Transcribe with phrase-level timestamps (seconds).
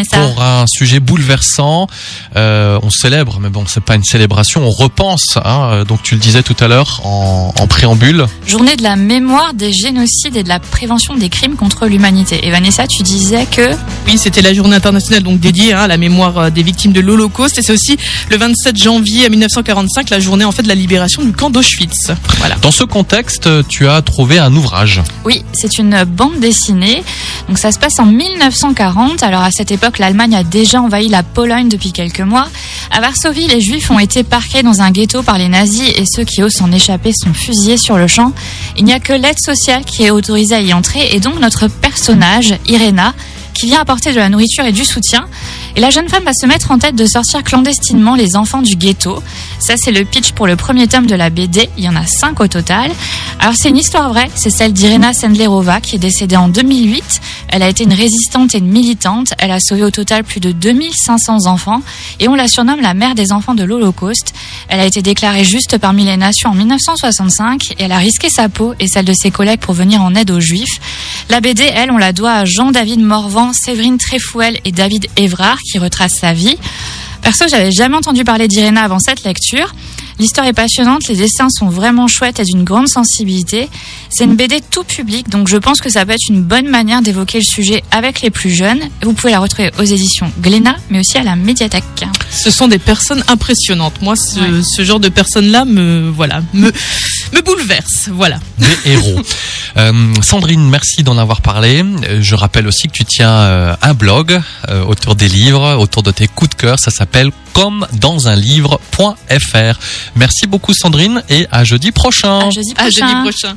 [0.00, 0.32] Vanessa.
[0.34, 1.86] Pour un sujet bouleversant,
[2.36, 5.36] euh, on célèbre, mais bon, c'est pas une célébration, on repense.
[5.44, 8.26] Hein, euh, donc tu le disais tout à l'heure en, en préambule.
[8.46, 12.46] Journée de la mémoire des génocides et de la prévention des crimes contre l'humanité.
[12.46, 13.70] Et Vanessa, tu disais que
[14.06, 17.00] Oui, c'était la journée internationale donc dédiée hein, à la mémoire euh, des victimes de
[17.00, 17.96] l'Holocauste et c'est aussi
[18.30, 22.12] le 27 janvier 1945 la journée en fait de la libération du camp d'Auschwitz.
[22.38, 22.56] Voilà.
[22.56, 25.02] Dans ce contexte, tu as trouvé un ouvrage.
[25.24, 27.02] oui, c'est une bande dessinée.
[27.48, 29.22] Donc ça se passe en 1940.
[29.22, 32.48] Alors à cette époque, l'Allemagne a déjà envahi la Pologne depuis quelques mois.
[32.90, 36.24] À Varsovie, les Juifs ont été parqués dans un ghetto par les nazis et ceux
[36.24, 38.32] qui osent s'en échapper sont fusillés sur le champ.
[38.76, 41.68] Il n'y a que l'aide sociale qui est autorisée à y entrer et donc notre
[41.68, 43.14] personnage, Irena,
[43.54, 45.26] qui vient apporter de la nourriture et du soutien.
[45.80, 49.22] La jeune femme va se mettre en tête de sortir clandestinement les enfants du ghetto.
[49.60, 51.70] Ça, c'est le pitch pour le premier tome de la BD.
[51.78, 52.90] Il y en a cinq au total.
[53.38, 54.28] Alors, c'est une histoire vraie.
[54.34, 57.22] C'est celle d'Irena Sendlerova qui est décédée en 2008.
[57.48, 59.28] Elle a été une résistante et une militante.
[59.38, 61.80] Elle a sauvé au total plus de 2500 enfants
[62.18, 64.34] et on la surnomme la mère des enfants de l'Holocauste.
[64.68, 68.50] Elle a été déclarée juste parmi les nations en 1965 et elle a risqué sa
[68.50, 70.78] peau et celle de ses collègues pour venir en aide aux juifs.
[71.30, 75.78] La BD, elle, on la doit à Jean-David Morvan, Séverine Trefouel et David Évrard qui
[75.78, 76.56] retracent sa vie.
[77.22, 79.74] Perso, j'avais jamais entendu parler d'Irena avant cette lecture.
[80.18, 83.70] L'histoire est passionnante, les dessins sont vraiment chouettes et d'une grande sensibilité.
[84.10, 87.00] C'est une BD tout public, donc je pense que ça peut être une bonne manière
[87.00, 88.80] d'évoquer le sujet avec les plus jeunes.
[89.02, 91.84] Vous pouvez la retrouver aux éditions Glénat, mais aussi à la médiathèque.
[92.30, 94.02] Ce sont des personnes impressionnantes.
[94.02, 94.62] Moi, ce, Ouais.
[94.62, 96.70] ce genre de personnes-là me voilà me
[97.32, 98.08] me bouleverse.
[98.12, 98.38] Voilà.
[98.58, 99.20] des héros.
[99.76, 101.84] Euh, Sandrine, merci d'en avoir parlé.
[101.84, 106.02] Euh, Je rappelle aussi que tu tiens euh, un blog euh, autour des livres, autour
[106.02, 106.76] de tes coups de cœur.
[106.80, 109.78] Ça s'appelle comme dans un livre.fr.
[110.16, 112.40] Merci beaucoup Sandrine et à jeudi prochain.
[112.48, 113.06] À jeudi À prochain.
[113.06, 113.56] jeudi prochain.